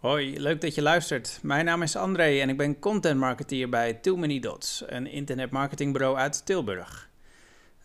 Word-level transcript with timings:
Hoi, 0.00 0.40
leuk 0.40 0.60
dat 0.60 0.74
je 0.74 0.82
luistert. 0.82 1.38
Mijn 1.42 1.64
naam 1.64 1.82
is 1.82 1.96
André 1.96 2.40
en 2.40 2.48
ik 2.48 2.56
ben 2.56 2.78
content 2.78 3.18
marketeer 3.18 3.68
bij 3.68 3.94
Too 3.94 4.16
Many 4.16 4.40
Dots, 4.40 4.82
een 4.86 5.06
internetmarketingbureau 5.06 6.16
uit 6.16 6.46
Tilburg. 6.46 7.10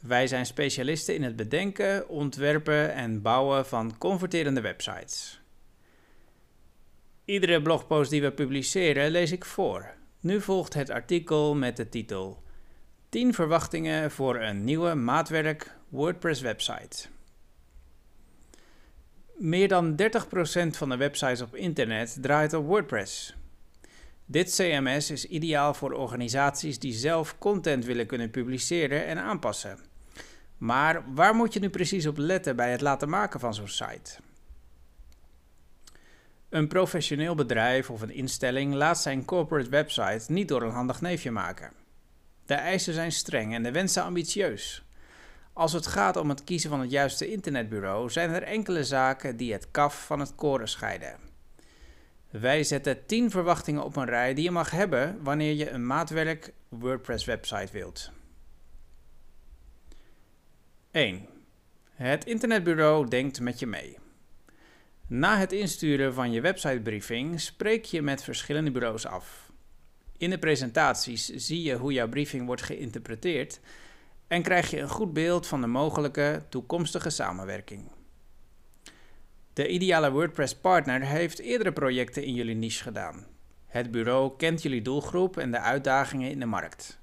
Wij 0.02 0.28
zijn 0.28 0.46
specialisten 0.46 1.16
in 1.16 1.24
het 1.24 1.36
bedenken, 1.36 2.10
ontwerpen 2.10 2.94
en 2.94 3.22
bouwen 3.22 3.66
van 3.66 3.98
converterende 3.98 4.62
websites. 4.62 5.42
Iedere 7.26 7.62
blogpost 7.62 8.10
die 8.10 8.22
we 8.22 8.32
publiceren 8.32 9.12
lees 9.12 9.32
ik 9.32 9.46
voor. 9.46 9.94
Nu 10.20 10.42
volgt 10.42 10.74
het 10.74 10.90
artikel 10.90 11.56
met 11.56 11.78
de 11.78 11.90
titel 11.90 12.44
10 13.10 13.34
verwachtingen 13.34 14.12
voor 14.12 14.36
een 14.42 14.64
nieuwe 14.64 14.94
maatwerk 14.94 15.76
WordPress 15.90 16.42
website. 16.42 17.15
Meer 19.38 19.68
dan 19.68 19.96
30% 19.96 19.98
van 20.72 20.90
de 20.90 20.98
websites 20.98 21.42
op 21.42 21.56
internet 21.56 22.18
draait 22.22 22.54
op 22.54 22.66
WordPress. 22.66 23.36
Dit 24.26 24.56
CMS 24.56 25.12
is 25.12 25.26
ideaal 25.26 25.74
voor 25.74 25.92
organisaties 25.92 26.80
die 26.80 26.94
zelf 26.94 27.38
content 27.38 27.86
willen 27.86 28.06
kunnen 28.06 28.30
publiceren 28.30 29.06
en 29.06 29.18
aanpassen. 29.18 29.80
Maar 30.58 31.04
waar 31.14 31.36
moet 31.36 31.54
je 31.54 31.60
nu 31.60 31.70
precies 31.70 32.08
op 32.08 32.18
letten 32.18 32.56
bij 32.56 32.72
het 32.72 32.82
laten 32.82 33.10
maken 33.10 33.40
van 33.40 33.54
zo'n 33.54 33.68
site? 33.68 34.16
Een 36.50 36.68
professioneel 36.68 37.36
bedrijf 37.36 37.90
of 37.90 38.02
een 38.02 38.14
instelling 38.14 38.74
laat 38.74 39.02
zijn 39.02 39.26
corporate 39.26 39.70
website 39.70 40.32
niet 40.32 40.48
door 40.48 40.62
een 40.62 40.72
handig 40.72 41.02
neefje 41.02 41.32
maken. 41.32 41.72
De 42.46 42.54
eisen 42.54 42.94
zijn 42.94 43.12
streng 43.12 43.54
en 43.54 43.64
de 43.64 43.72
wensen 43.72 44.04
ambitieus. 44.04 44.84
Als 45.56 45.74
het 45.74 45.88
gaat 45.88 46.18
om 46.18 46.30
het 46.30 46.44
kiezen 46.44 46.70
van 46.70 46.80
het 46.80 46.92
juiste 46.92 47.32
internetbureau, 47.32 48.10
zijn 48.10 48.30
er 48.30 48.44
enkele 48.44 48.84
zaken 48.84 49.38
die 49.38 49.54
het 49.54 49.72
kaf 49.72 50.06
van 50.06 50.20
het 50.20 50.36
koren 50.36 50.68
scheiden. 50.68 51.20
Wij 52.30 52.64
zetten 52.64 53.06
10 53.06 53.32
verwachtingen 53.32 53.84
op 53.84 53.96
een 53.96 54.06
rij 54.06 54.34
die 54.34 54.44
je 54.44 54.52
mag 54.52 54.72
hebben 54.72 55.24
wanneer 55.24 55.54
je 55.54 55.70
een 55.70 55.86
maatwerk 55.86 56.54
WordPress 56.70 57.26
website 57.26 57.72
wilt. 57.72 58.12
1. 60.92 61.26
Het 61.90 62.26
internetbureau 62.26 63.08
denkt 63.08 63.40
met 63.40 63.60
je 63.60 63.68
mee. 63.68 63.98
Na 65.08 65.38
het 65.38 65.52
insturen 65.52 66.14
van 66.14 66.32
je 66.32 66.42
websitebriefing 66.42 67.42
spreek 67.42 67.86
je 67.86 68.02
met 68.02 68.24
verschillende 68.24 68.72
bureaus 68.72 69.06
af. 69.06 69.52
In 70.18 70.30
de 70.30 70.40
presentaties 70.40 71.26
zie 71.26 71.62
je 71.62 71.76
hoe 71.76 71.94
jouw 71.94 72.10
briefing 72.10 72.46
wordt 72.46 72.62
geïnterpreteerd 72.62 73.60
en 74.28 74.42
krijg 74.42 74.70
je 74.70 74.80
een 74.80 74.90
goed 74.90 75.14
beeld 75.14 75.48
van 75.48 75.62
de 75.62 75.68
mogelijke 75.68 76.44
toekomstige 76.50 77.10
samenwerking. 77.10 77.92
De 79.54 79.68
ideale 79.68 80.12
WordPress-partner 80.12 81.02
heeft 81.02 81.40
eerdere 81.40 81.74
projecten 81.74 82.24
in 82.24 82.34
jullie 82.34 82.56
niche 82.56 82.84
gedaan. 82.84 83.26
Het 83.66 83.92
bureau 83.92 84.32
kent 84.38 84.62
jullie 84.62 84.82
doelgroep 84.82 85.38
en 85.38 85.52
de 85.52 85.60
uitdagingen 85.60 86.30
in 86.30 86.40
de 86.40 86.46
markt. 86.46 87.00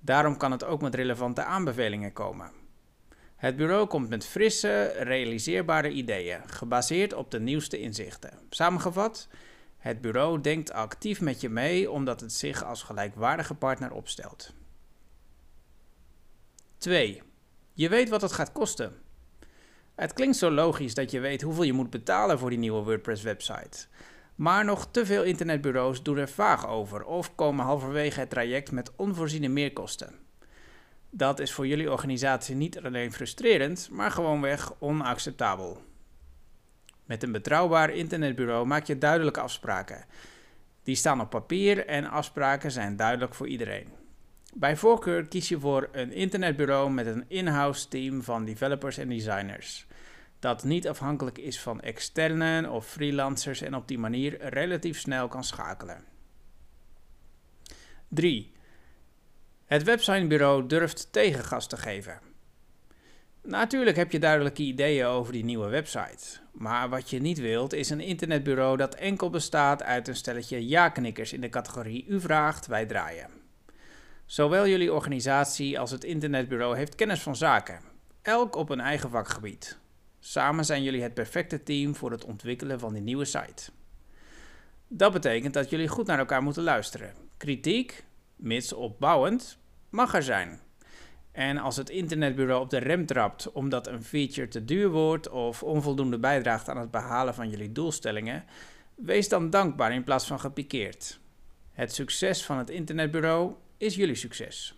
Daarom 0.00 0.36
kan 0.36 0.50
het 0.50 0.64
ook 0.64 0.80
met 0.80 0.94
relevante 0.94 1.42
aanbevelingen 1.42 2.12
komen. 2.12 2.50
Het 3.36 3.56
bureau 3.56 3.86
komt 3.86 4.08
met 4.08 4.26
frisse, 4.26 4.92
realiseerbare 4.98 5.90
ideeën, 5.90 6.40
gebaseerd 6.46 7.14
op 7.14 7.30
de 7.30 7.40
nieuwste 7.40 7.80
inzichten. 7.80 8.38
Samengevat, 8.50 9.28
het 9.78 10.00
bureau 10.00 10.40
denkt 10.40 10.72
actief 10.72 11.20
met 11.20 11.40
je 11.40 11.48
mee 11.48 11.90
omdat 11.90 12.20
het 12.20 12.32
zich 12.32 12.64
als 12.64 12.82
gelijkwaardige 12.82 13.54
partner 13.54 13.92
opstelt. 13.92 14.54
2. 16.78 17.22
Je 17.72 17.88
weet 17.88 18.08
wat 18.08 18.22
het 18.22 18.32
gaat 18.32 18.52
kosten. 18.52 18.92
Het 19.94 20.12
klinkt 20.12 20.36
zo 20.36 20.50
logisch 20.50 20.94
dat 20.94 21.10
je 21.10 21.20
weet 21.20 21.42
hoeveel 21.42 21.62
je 21.62 21.72
moet 21.72 21.90
betalen 21.90 22.38
voor 22.38 22.50
die 22.50 22.58
nieuwe 22.58 22.82
WordPress-website. 22.82 23.86
Maar 24.34 24.64
nog 24.64 24.88
te 24.90 25.06
veel 25.06 25.22
internetbureaus 25.22 26.02
doen 26.02 26.16
er 26.16 26.28
vaag 26.28 26.68
over 26.68 27.04
of 27.04 27.34
komen 27.34 27.64
halverwege 27.64 28.20
het 28.20 28.30
traject 28.30 28.72
met 28.72 28.90
onvoorziene 28.96 29.48
meerkosten. 29.48 30.14
Dat 31.10 31.38
is 31.38 31.52
voor 31.52 31.66
jullie 31.66 31.90
organisatie 31.90 32.54
niet 32.54 32.84
alleen 32.84 33.12
frustrerend, 33.12 33.88
maar 33.90 34.10
gewoonweg 34.10 34.72
onacceptabel. 34.78 35.82
Met 37.04 37.22
een 37.22 37.32
betrouwbaar 37.32 37.90
internetbureau 37.90 38.66
maak 38.66 38.84
je 38.84 38.98
duidelijke 38.98 39.40
afspraken. 39.40 40.04
Die 40.82 40.94
staan 40.94 41.20
op 41.20 41.30
papier 41.30 41.86
en 41.86 42.10
afspraken 42.10 42.70
zijn 42.70 42.96
duidelijk 42.96 43.34
voor 43.34 43.48
iedereen. 43.48 43.97
Bij 44.54 44.76
voorkeur 44.76 45.28
kies 45.28 45.48
je 45.48 45.60
voor 45.60 45.88
een 45.92 46.12
internetbureau 46.12 46.90
met 46.90 47.06
een 47.06 47.24
in-house 47.28 47.88
team 47.88 48.22
van 48.22 48.44
developers 48.44 48.98
en 48.98 49.08
designers. 49.08 49.86
Dat 50.38 50.64
niet 50.64 50.88
afhankelijk 50.88 51.38
is 51.38 51.60
van 51.60 51.80
externen 51.80 52.70
of 52.70 52.86
freelancers 52.86 53.60
en 53.60 53.74
op 53.74 53.88
die 53.88 53.98
manier 53.98 54.48
relatief 54.48 54.98
snel 54.98 55.28
kan 55.28 55.44
schakelen. 55.44 56.04
3. 58.08 58.52
Het 59.64 59.82
websitebureau 59.82 60.66
durft 60.66 61.12
tegengas 61.12 61.66
te 61.66 61.76
geven. 61.76 62.20
Natuurlijk 63.42 63.96
heb 63.96 64.12
je 64.12 64.18
duidelijke 64.18 64.62
ideeën 64.62 65.06
over 65.06 65.32
die 65.32 65.44
nieuwe 65.44 65.68
website. 65.68 66.40
Maar 66.52 66.88
wat 66.88 67.10
je 67.10 67.20
niet 67.20 67.38
wilt 67.38 67.72
is 67.72 67.90
een 67.90 68.00
internetbureau 68.00 68.76
dat 68.76 68.94
enkel 68.94 69.30
bestaat 69.30 69.82
uit 69.82 70.08
een 70.08 70.16
stelletje 70.16 70.66
ja-knikkers 70.68 71.32
in 71.32 71.40
de 71.40 71.48
categorie 71.48 72.06
U 72.06 72.20
vraagt, 72.20 72.66
wij 72.66 72.86
draaien. 72.86 73.37
Zowel 74.28 74.66
jullie 74.66 74.92
organisatie 74.92 75.78
als 75.78 75.90
het 75.90 76.04
internetbureau 76.04 76.76
heeft 76.76 76.94
kennis 76.94 77.20
van 77.20 77.36
zaken, 77.36 77.80
elk 78.22 78.56
op 78.56 78.70
een 78.70 78.80
eigen 78.80 79.10
vakgebied. 79.10 79.78
Samen 80.20 80.64
zijn 80.64 80.82
jullie 80.82 81.02
het 81.02 81.14
perfecte 81.14 81.62
team 81.62 81.94
voor 81.94 82.10
het 82.10 82.24
ontwikkelen 82.24 82.80
van 82.80 82.92
die 82.92 83.02
nieuwe 83.02 83.24
site. 83.24 83.70
Dat 84.88 85.12
betekent 85.12 85.54
dat 85.54 85.70
jullie 85.70 85.88
goed 85.88 86.06
naar 86.06 86.18
elkaar 86.18 86.42
moeten 86.42 86.62
luisteren. 86.62 87.14
Kritiek, 87.36 88.04
mits 88.36 88.72
opbouwend, 88.72 89.58
mag 89.90 90.14
er 90.14 90.22
zijn. 90.22 90.60
En 91.32 91.58
als 91.58 91.76
het 91.76 91.90
internetbureau 91.90 92.62
op 92.62 92.70
de 92.70 92.78
rem 92.78 93.06
trapt 93.06 93.52
omdat 93.52 93.86
een 93.86 94.02
feature 94.02 94.48
te 94.48 94.64
duur 94.64 94.90
wordt 94.90 95.28
of 95.28 95.62
onvoldoende 95.62 96.18
bijdraagt 96.18 96.68
aan 96.68 96.78
het 96.78 96.90
behalen 96.90 97.34
van 97.34 97.50
jullie 97.50 97.72
doelstellingen, 97.72 98.44
wees 98.94 99.28
dan 99.28 99.50
dankbaar 99.50 99.92
in 99.92 100.04
plaats 100.04 100.26
van 100.26 100.40
gepikeerd. 100.40 101.20
Het 101.72 101.94
succes 101.94 102.44
van 102.44 102.58
het 102.58 102.70
internetbureau 102.70 103.54
is 103.78 103.94
jullie 103.94 104.14
succes. 104.14 104.74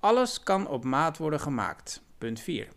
Alles 0.00 0.42
kan 0.42 0.68
op 0.68 0.84
maat 0.84 1.16
worden 1.16 1.40
gemaakt. 1.40 2.02
Punt 2.18 2.40
4. 2.40 2.68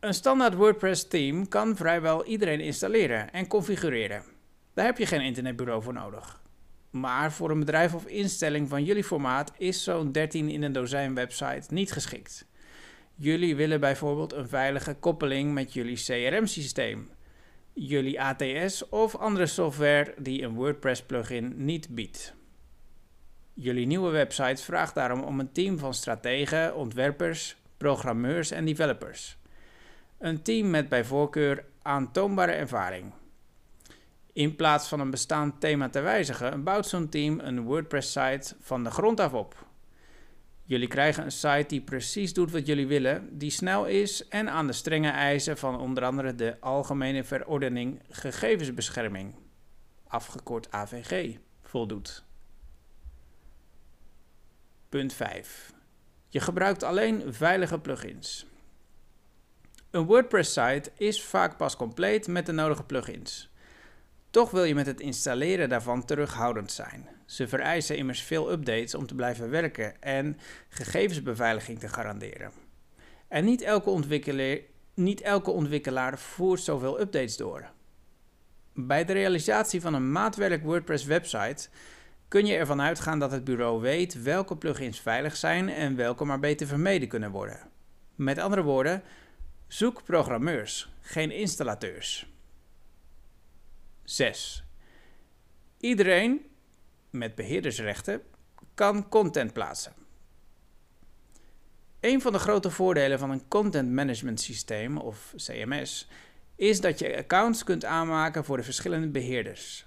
Een 0.00 0.14
standaard 0.14 0.54
WordPress 0.54 1.08
theme 1.08 1.46
kan 1.46 1.76
vrijwel 1.76 2.24
iedereen 2.24 2.60
installeren 2.60 3.32
en 3.32 3.46
configureren. 3.46 4.24
Daar 4.74 4.84
heb 4.84 4.98
je 4.98 5.06
geen 5.06 5.20
internetbureau 5.20 5.82
voor 5.82 5.92
nodig. 5.92 6.42
Maar 6.90 7.32
voor 7.32 7.50
een 7.50 7.58
bedrijf 7.58 7.94
of 7.94 8.06
instelling 8.06 8.68
van 8.68 8.84
jullie 8.84 9.04
formaat 9.04 9.52
is 9.58 9.84
zo'n 9.84 10.12
13 10.12 10.48
in 10.48 10.62
een 10.62 10.72
dozijn 10.72 11.14
website 11.14 11.74
niet 11.74 11.92
geschikt. 11.92 12.46
Jullie 13.14 13.56
willen 13.56 13.80
bijvoorbeeld 13.80 14.32
een 14.32 14.48
veilige 14.48 14.94
koppeling 14.94 15.52
met 15.52 15.72
jullie 15.72 15.96
CRM-systeem 15.96 17.10
jullie 17.72 18.20
ATS 18.20 18.88
of 18.88 19.16
andere 19.16 19.46
software 19.46 20.14
die 20.18 20.42
een 20.42 20.54
WordPress 20.54 21.02
plugin 21.02 21.64
niet 21.64 21.88
biedt. 21.88 22.34
Jullie 23.54 23.86
nieuwe 23.86 24.10
website 24.10 24.62
vraagt 24.62 24.94
daarom 24.94 25.22
om 25.22 25.40
een 25.40 25.52
team 25.52 25.78
van 25.78 25.94
strategen, 25.94 26.76
ontwerpers, 26.76 27.56
programmeurs 27.76 28.50
en 28.50 28.64
developers. 28.64 29.38
Een 30.18 30.42
team 30.42 30.70
met 30.70 30.88
bij 30.88 31.04
voorkeur 31.04 31.64
aantoonbare 31.82 32.52
ervaring. 32.52 33.12
In 34.32 34.56
plaats 34.56 34.88
van 34.88 35.00
een 35.00 35.10
bestaand 35.10 35.60
thema 35.60 35.88
te 35.88 36.00
wijzigen, 36.00 36.64
bouwt 36.64 36.86
zo'n 36.86 37.08
team 37.08 37.40
een 37.40 37.62
WordPress-site 37.62 38.54
van 38.60 38.84
de 38.84 38.90
grond 38.90 39.20
af 39.20 39.32
op. 39.32 39.68
Jullie 40.70 40.88
krijgen 40.88 41.24
een 41.24 41.32
site 41.32 41.64
die 41.68 41.80
precies 41.80 42.32
doet 42.32 42.50
wat 42.50 42.66
jullie 42.66 42.86
willen, 42.86 43.38
die 43.38 43.50
snel 43.50 43.86
is 43.86 44.28
en 44.28 44.50
aan 44.50 44.66
de 44.66 44.72
strenge 44.72 45.08
eisen 45.08 45.58
van 45.58 45.78
onder 45.78 46.04
andere 46.04 46.34
de 46.34 46.60
Algemene 46.60 47.24
Verordening 47.24 48.02
Gegevensbescherming, 48.08 49.34
afgekort 50.06 50.70
AVG, 50.70 51.36
voldoet. 51.62 52.24
Punt 54.88 55.12
5. 55.12 55.72
Je 56.28 56.40
gebruikt 56.40 56.82
alleen 56.82 57.34
veilige 57.34 57.78
plugins. 57.78 58.46
Een 59.90 60.04
WordPress-site 60.04 60.92
is 60.96 61.22
vaak 61.22 61.56
pas 61.56 61.76
compleet 61.76 62.26
met 62.26 62.46
de 62.46 62.52
nodige 62.52 62.84
plugins. 62.84 63.50
Toch 64.30 64.50
wil 64.50 64.64
je 64.64 64.74
met 64.74 64.86
het 64.86 65.00
installeren 65.00 65.68
daarvan 65.68 66.04
terughoudend 66.04 66.72
zijn. 66.72 67.08
Ze 67.26 67.48
vereisen 67.48 67.96
immers 67.96 68.22
veel 68.22 68.52
updates 68.52 68.94
om 68.94 69.06
te 69.06 69.14
blijven 69.14 69.50
werken 69.50 70.02
en 70.02 70.38
gegevensbeveiliging 70.68 71.78
te 71.78 71.88
garanderen. 71.88 72.50
En 73.28 73.44
niet 73.44 73.62
elke, 73.62 73.90
ontwikkelaar, 73.90 74.58
niet 74.94 75.20
elke 75.20 75.50
ontwikkelaar 75.50 76.18
voert 76.18 76.60
zoveel 76.60 77.00
updates 77.00 77.36
door. 77.36 77.70
Bij 78.74 79.04
de 79.04 79.12
realisatie 79.12 79.80
van 79.80 79.94
een 79.94 80.12
maatwerk 80.12 80.62
WordPress 80.62 81.04
website 81.04 81.68
kun 82.28 82.46
je 82.46 82.56
ervan 82.56 82.80
uitgaan 82.80 83.18
dat 83.18 83.30
het 83.30 83.44
bureau 83.44 83.80
weet 83.80 84.22
welke 84.22 84.56
plugins 84.56 85.00
veilig 85.00 85.36
zijn 85.36 85.68
en 85.68 85.96
welke 85.96 86.24
maar 86.24 86.40
beter 86.40 86.66
vermeden 86.66 87.08
kunnen 87.08 87.30
worden. 87.30 87.58
Met 88.14 88.38
andere 88.38 88.62
woorden, 88.62 89.02
Zoek 89.70 90.04
programmeurs, 90.04 90.92
geen 91.00 91.30
installateurs. 91.30 92.26
6. 94.10 94.64
Iedereen 95.78 96.46
met 97.10 97.34
beheerdersrechten 97.34 98.22
kan 98.74 99.08
content 99.08 99.52
plaatsen. 99.52 99.92
Een 102.00 102.20
van 102.20 102.32
de 102.32 102.38
grote 102.38 102.70
voordelen 102.70 103.18
van 103.18 103.30
een 103.30 103.48
content 103.48 103.90
management 103.90 104.40
systeem 104.40 104.96
of 104.96 105.34
CMS 105.36 106.08
is 106.56 106.80
dat 106.80 106.98
je 106.98 107.16
accounts 107.16 107.64
kunt 107.64 107.84
aanmaken 107.84 108.44
voor 108.44 108.56
de 108.56 108.62
verschillende 108.62 109.08
beheerders. 109.08 109.86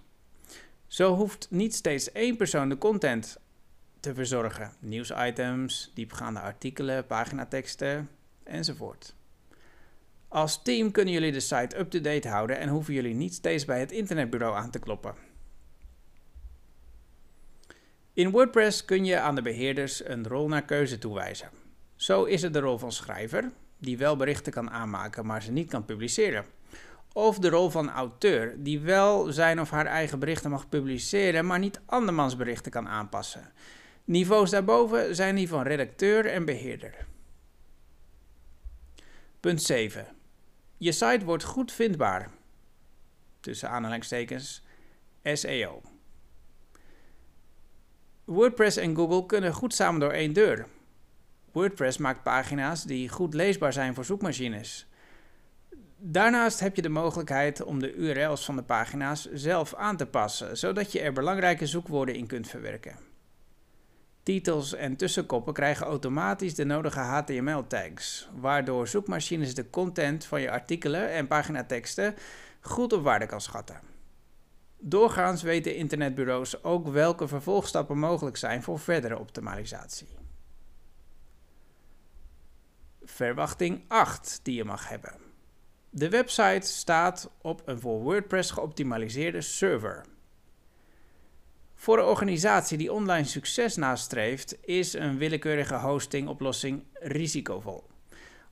Zo 0.88 1.16
hoeft 1.16 1.48
niet 1.50 1.76
steeds 1.76 2.12
één 2.12 2.38
persoon 2.38 2.70
de 2.70 2.78
content 2.78 3.38
te 4.00 4.14
verzorgen: 4.14 4.74
nieuwsitems, 4.80 5.92
diepgaande 5.94 6.40
artikelen, 6.40 7.06
paginateksten 7.06 8.10
enzovoort. 8.44 9.16
Als 10.34 10.62
team 10.62 10.92
kunnen 10.92 11.14
jullie 11.14 11.32
de 11.32 11.40
site 11.40 11.80
up-to-date 11.80 12.28
houden 12.28 12.60
en 12.60 12.70
hoeven 12.70 12.94
jullie 12.94 13.14
niet 13.14 13.34
steeds 13.34 13.66
bij 13.66 13.80
het 13.80 13.92
internetbureau 13.92 14.56
aan 14.56 14.70
te 14.70 14.80
kloppen. 14.80 15.16
In 18.14 18.32
WordPress 18.32 18.86
kun 18.86 19.06
je 19.06 19.20
aan 19.20 19.36
de 19.36 19.42
beheerders 19.42 20.06
een 20.06 20.28
rol 20.28 20.48
naar 20.48 20.64
keuze 20.64 20.98
toewijzen. 20.98 21.50
Zo 21.96 22.24
is 22.24 22.42
het 22.42 22.54
de 22.54 22.60
rol 22.60 22.78
van 22.78 22.92
schrijver, 22.92 23.52
die 23.78 23.98
wel 23.98 24.16
berichten 24.16 24.52
kan 24.52 24.70
aanmaken, 24.70 25.26
maar 25.26 25.42
ze 25.42 25.52
niet 25.52 25.70
kan 25.70 25.86
publiceren. 25.86 26.46
Of 27.14 27.40
de 27.40 27.50
rol 27.50 27.70
van 27.70 27.90
auteur, 27.90 28.56
die 28.58 28.80
wel 28.80 29.32
zijn 29.32 29.60
of 29.62 29.70
haar 29.70 29.86
eigen 29.86 30.20
berichten 30.20 30.50
mag 30.50 30.70
publiceren, 30.70 31.46
maar 31.46 31.60
niet 31.60 31.82
andermans 31.86 32.36
berichten 32.36 32.72
kan 32.72 32.88
aanpassen. 32.88 33.52
Niveaus 34.04 34.50
daarboven 34.50 35.16
zijn 35.16 35.36
die 35.36 35.48
van 35.48 35.64
redacteur 35.64 36.26
en 36.26 36.46
beheerder. 36.46 37.06
Punt 39.40 39.62
7. 39.62 40.22
Je 40.84 40.92
site 40.92 41.26
wordt 41.26 41.44
goed 41.44 41.72
vindbaar. 41.72 42.30
Tussen 43.40 43.70
aanhalingstekens 43.70 44.64
SEO. 45.24 45.82
WordPress 48.24 48.78
en 48.78 48.96
Google 48.96 49.26
kunnen 49.26 49.54
goed 49.54 49.74
samen 49.74 50.00
door 50.00 50.12
één 50.12 50.34
deur. 50.34 50.68
WordPress 51.52 51.98
maakt 51.98 52.24
pagina's 52.24 52.84
die 52.84 53.10
goed 53.10 53.34
leesbaar 53.34 53.74
zijn 53.74 53.94
voor 53.94 54.06
zoekmachines. 54.06 54.88
Daarnaast 55.98 56.60
heb 56.60 56.76
je 56.76 56.82
de 56.82 56.90
mogelijkheid 56.90 57.64
om 57.64 57.80
de 57.80 57.94
URL's 57.94 58.46
van 58.46 58.56
de 58.56 58.64
pagina's 58.64 59.32
zelf 59.34 59.76
aan 59.76 59.98
te 59.98 60.06
passen, 60.06 60.58
zodat 60.58 60.92
je 60.92 61.00
er 61.00 61.14
belangrijke 61.14 61.68
zoekwoorden 61.68 62.16
in 62.16 62.28
kunt 62.28 62.48
verwerken. 62.48 63.13
Titels 64.24 64.74
en 64.74 64.96
tussenkoppen 64.96 65.54
krijgen 65.54 65.86
automatisch 65.86 66.56
de 66.56 66.64
nodige 66.66 67.00
HTML-tags, 67.00 68.30
waardoor 68.36 68.88
zoekmachines 68.88 69.54
de 69.54 69.70
content 69.70 70.26
van 70.26 70.42
je 70.42 70.52
artikelen 70.52 71.12
en 71.12 71.28
paginateksten 71.28 72.16
goed 72.62 72.94
op 72.94 73.04
waarde 73.04 73.26
kan 73.26 73.42
schatten. 73.42 73.80
Doorgaans 74.78 75.42
weten 75.42 75.76
internetbureaus 75.76 76.64
ook 76.64 76.88
welke 76.88 77.28
vervolgstappen 77.28 77.98
mogelijk 77.98 78.38
zijn 78.38 78.64
voor 78.64 78.80
verdere 78.80 79.20
optimalisatie. 79.20 80.08
Verwachting 83.04 83.84
8 83.88 84.40
die 84.44 84.56
je 84.56 84.64
mag 84.64 84.90
hebben. 84.90 85.14
De 85.90 86.10
website 86.10 86.68
staat 86.68 87.30
op 87.42 87.62
een 87.66 87.80
voor 87.80 88.02
WordPress 88.02 88.52
geoptimaliseerde 88.52 89.42
server. 89.42 90.06
Voor 91.84 91.98
een 91.98 92.06
organisatie 92.06 92.78
die 92.78 92.94
online 92.94 93.28
succes 93.28 93.76
nastreeft, 93.76 94.58
is 94.62 94.94
een 94.94 95.18
willekeurige 95.18 95.76
hostingoplossing 95.76 96.84
risicovol. 96.94 97.84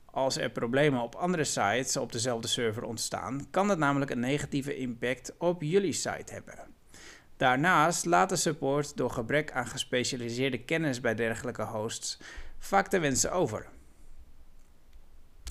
Als 0.04 0.36
er 0.36 0.50
problemen 0.50 1.02
op 1.02 1.14
andere 1.14 1.44
sites 1.44 1.96
op 1.96 2.12
dezelfde 2.12 2.48
server 2.48 2.82
ontstaan, 2.82 3.46
kan 3.50 3.68
dat 3.68 3.78
namelijk 3.78 4.10
een 4.10 4.20
negatieve 4.20 4.76
impact 4.76 5.34
op 5.38 5.62
jullie 5.62 5.92
site 5.92 6.32
hebben. 6.32 6.58
Daarnaast 7.36 8.04
laat 8.04 8.28
de 8.28 8.36
support 8.36 8.96
door 8.96 9.10
gebrek 9.10 9.52
aan 9.52 9.66
gespecialiseerde 9.66 10.58
kennis 10.58 11.00
bij 11.00 11.14
dergelijke 11.14 11.64
hosts 11.64 12.18
vaak 12.58 12.90
de 12.90 12.98
wensen 12.98 13.32
over. 13.32 13.68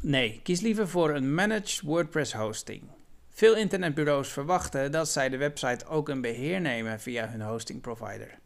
Nee, 0.01 0.39
kies 0.43 0.61
liever 0.61 0.87
voor 0.87 1.09
een 1.15 1.33
managed 1.33 1.81
WordPress 1.81 2.33
hosting. 2.33 2.83
Veel 3.31 3.55
internetbureaus 3.55 4.29
verwachten 4.29 4.91
dat 4.91 5.09
zij 5.09 5.29
de 5.29 5.37
website 5.37 5.85
ook 5.85 6.09
een 6.09 6.21
beheer 6.21 6.61
nemen 6.61 6.99
via 6.99 7.27
hun 7.27 7.41
hosting 7.41 7.81
provider. 7.81 8.39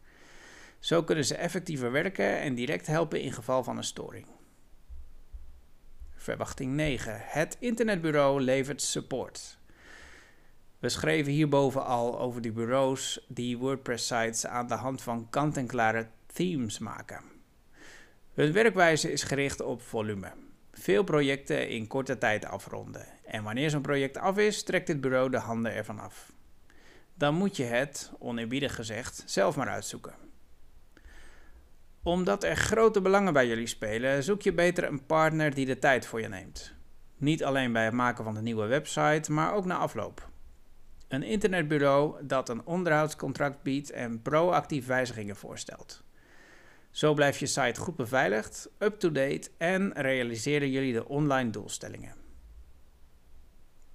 Zo 0.78 1.02
kunnen 1.02 1.24
ze 1.24 1.36
effectiever 1.36 1.92
werken 1.92 2.40
en 2.40 2.54
direct 2.54 2.86
helpen 2.86 3.20
in 3.20 3.32
geval 3.32 3.64
van 3.64 3.76
een 3.76 3.84
storing. 3.84 4.26
Verwachting 6.14 6.72
9. 6.72 7.20
Het 7.20 7.56
internetbureau 7.60 8.40
levert 8.40 8.82
support. 8.82 9.58
We 10.78 10.88
schreven 10.88 11.32
hierboven 11.32 11.84
al 11.84 12.20
over 12.20 12.40
die 12.42 12.52
bureaus 12.52 13.24
die 13.28 13.58
WordPress-sites 13.58 14.46
aan 14.46 14.66
de 14.66 14.74
hand 14.74 15.02
van 15.02 15.26
kant-en-klare 15.30 16.08
themes 16.32 16.78
maken. 16.78 17.22
Hun 18.34 18.52
werkwijze 18.52 19.12
is 19.12 19.22
gericht 19.22 19.60
op 19.60 19.82
volume. 19.82 20.32
Veel 20.78 21.02
projecten 21.02 21.68
in 21.68 21.86
korte 21.86 22.18
tijd 22.18 22.44
afronden. 22.44 23.06
En 23.24 23.42
wanneer 23.42 23.70
zo'n 23.70 23.82
project 23.82 24.18
af 24.18 24.38
is, 24.38 24.62
trekt 24.62 24.88
het 24.88 25.00
bureau 25.00 25.30
de 25.30 25.38
handen 25.38 25.74
ervan 25.74 25.98
af. 25.98 26.32
Dan 27.14 27.34
moet 27.34 27.56
je 27.56 27.62
het, 27.62 28.12
oneerbiedig 28.18 28.74
gezegd, 28.74 29.22
zelf 29.26 29.56
maar 29.56 29.68
uitzoeken. 29.68 30.14
Omdat 32.02 32.44
er 32.44 32.56
grote 32.56 33.00
belangen 33.00 33.32
bij 33.32 33.46
jullie 33.46 33.66
spelen, 33.66 34.22
zoek 34.22 34.42
je 34.42 34.52
beter 34.52 34.84
een 34.84 35.06
partner 35.06 35.54
die 35.54 35.66
de 35.66 35.78
tijd 35.78 36.06
voor 36.06 36.20
je 36.20 36.28
neemt. 36.28 36.74
Niet 37.16 37.44
alleen 37.44 37.72
bij 37.72 37.84
het 37.84 37.94
maken 37.94 38.24
van 38.24 38.34
de 38.34 38.42
nieuwe 38.42 38.66
website, 38.66 39.32
maar 39.32 39.54
ook 39.54 39.64
na 39.64 39.76
afloop. 39.76 40.28
Een 41.08 41.22
internetbureau 41.22 42.26
dat 42.26 42.48
een 42.48 42.66
onderhoudscontract 42.66 43.62
biedt 43.62 43.90
en 43.90 44.22
proactief 44.22 44.86
wijzigingen 44.86 45.36
voorstelt. 45.36 46.04
Zo 46.96 47.14
blijft 47.14 47.38
je 47.38 47.46
site 47.46 47.80
goed 47.80 47.96
beveiligd, 47.96 48.70
up-to-date 48.78 49.50
en 49.58 49.92
realiseren 49.92 50.70
jullie 50.70 50.92
de 50.92 51.08
online 51.08 51.50
doelstellingen. 51.50 52.14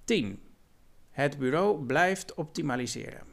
10. 0.04 0.42
Het 1.10 1.38
bureau 1.38 1.84
blijft 1.84 2.34
optimaliseren. 2.34 3.26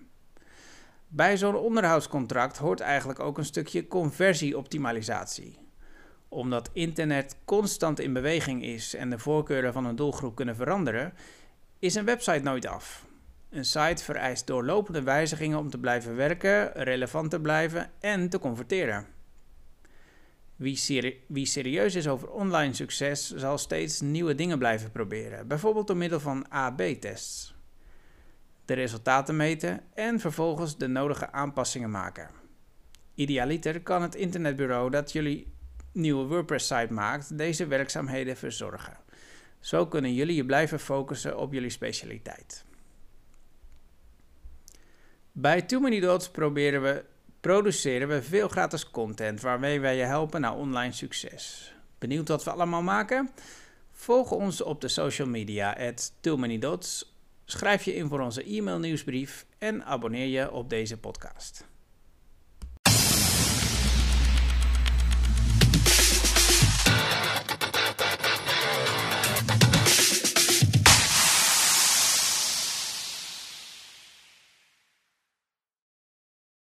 Bij 1.07 1.37
zo'n 1.37 1.55
onderhoudscontract 1.55 2.57
hoort 2.57 2.79
eigenlijk 2.79 3.19
ook 3.19 3.37
een 3.37 3.45
stukje 3.45 3.87
conversieoptimalisatie. 3.87 5.57
Omdat 6.27 6.69
internet 6.73 7.37
constant 7.45 7.99
in 7.99 8.13
beweging 8.13 8.63
is 8.63 8.95
en 8.95 9.09
de 9.09 9.19
voorkeuren 9.19 9.73
van 9.73 9.85
een 9.85 9.95
doelgroep 9.95 10.35
kunnen 10.35 10.55
veranderen, 10.55 11.13
is 11.79 11.95
een 11.95 12.05
website 12.05 12.43
nooit 12.43 12.65
af. 12.65 13.05
Een 13.49 13.65
site 13.65 14.03
vereist 14.03 14.47
doorlopende 14.47 15.01
wijzigingen 15.01 15.57
om 15.57 15.69
te 15.69 15.79
blijven 15.79 16.15
werken, 16.15 16.71
relevant 16.71 17.29
te 17.29 17.39
blijven 17.39 17.91
en 17.99 18.29
te 18.29 18.39
converteren. 18.39 19.17
Wie, 20.59 21.45
serieus 21.45 21.95
is 21.95 22.07
over 22.07 22.29
online 22.29 22.73
succes, 22.73 23.33
zal 23.35 23.57
steeds 23.57 24.01
nieuwe 24.01 24.35
dingen 24.35 24.57
blijven 24.57 24.91
proberen, 24.91 25.47
bijvoorbeeld 25.47 25.87
door 25.87 25.97
middel 25.97 26.19
van 26.19 26.49
AB-tests. 26.49 27.55
De 28.65 28.73
resultaten 28.73 29.35
meten 29.35 29.81
en 29.93 30.19
vervolgens 30.19 30.77
de 30.77 30.87
nodige 30.87 31.31
aanpassingen 31.31 31.91
maken. 31.91 32.29
Idealiter 33.13 33.81
kan 33.81 34.01
het 34.01 34.15
internetbureau 34.15 34.89
dat 34.89 35.11
jullie 35.11 35.53
nieuwe 35.91 36.25
WordPress-site 36.25 36.93
maakt 36.93 37.37
deze 37.37 37.67
werkzaamheden 37.67 38.37
verzorgen. 38.37 38.97
Zo 39.59 39.87
kunnen 39.87 40.13
jullie 40.13 40.35
je 40.35 40.45
blijven 40.45 40.79
focussen 40.79 41.37
op 41.37 41.53
jullie 41.53 41.69
specialiteit. 41.69 42.65
Bij 45.31 45.61
Too 45.61 45.79
Many 45.79 45.99
Dots 45.99 46.29
proberen 46.29 46.81
we 46.81 47.05
produceren 47.41 48.07
we 48.07 48.21
veel 48.23 48.47
gratis 48.47 48.91
content 48.91 49.41
waarmee 49.41 49.79
wij 49.79 49.95
je 49.95 50.03
helpen 50.03 50.41
naar 50.41 50.55
online 50.55 50.93
succes. 50.93 51.73
Benieuwd 51.97 52.27
wat 52.27 52.43
we 52.43 52.51
allemaal 52.51 52.81
maken? 52.81 53.29
Volg 53.91 54.31
ons 54.31 54.61
op 54.61 54.81
de 54.81 54.87
social 54.87 55.27
media 55.27 55.77
at 55.77 56.13
Dots. 56.59 57.15
Schrijf 57.45 57.83
je 57.83 57.95
in 57.95 58.07
voor 58.07 58.19
onze 58.19 58.43
e-mail 58.43 58.79
nieuwsbrief 58.79 59.45
en 59.57 59.85
abonneer 59.85 60.27
je 60.27 60.51
op 60.51 60.69
deze 60.69 60.97
podcast. 60.97 61.67